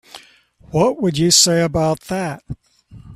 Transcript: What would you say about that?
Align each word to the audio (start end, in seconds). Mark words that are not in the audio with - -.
What 0.71 0.99
would 0.99 1.19
you 1.19 1.29
say 1.29 1.61
about 1.61 1.99
that? 2.07 2.41